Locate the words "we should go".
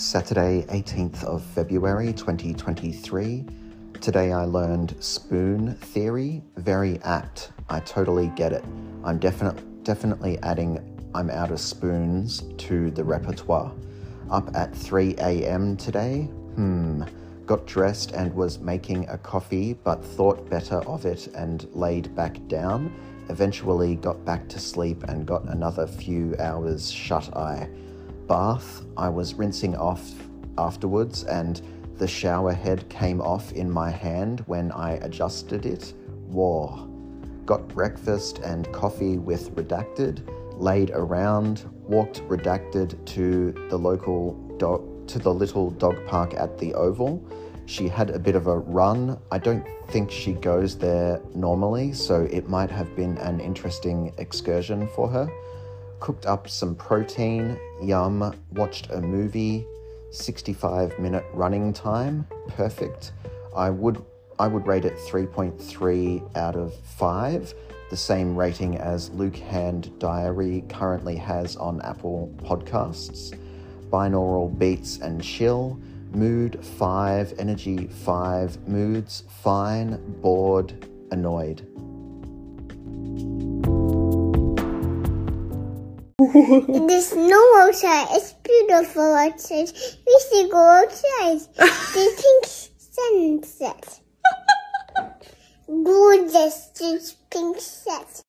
90.06-90.58